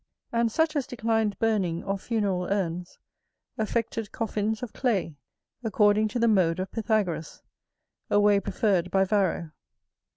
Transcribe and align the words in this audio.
And 0.31 0.51
such 0.51 0.75
as 0.75 0.87
declined 0.87 1.37
burning 1.37 1.83
or 1.83 1.95
funeral 1.95 2.45
urns, 2.49 2.97
affected 3.59 4.11
coffins 4.11 4.63
of 4.63 4.73
clay, 4.73 5.15
according 5.63 6.07
to 6.07 6.17
the 6.17 6.27
mode 6.27 6.59
of 6.59 6.71
Pythagoras, 6.71 7.43
a 8.09 8.19
way 8.19 8.39
preferred 8.39 8.89
by 8.89 9.03
Varro. 9.05 9.51